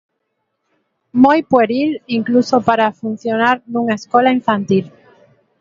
[1.13, 4.85] Moi pueril incluso para funcionar nunha escola infantil.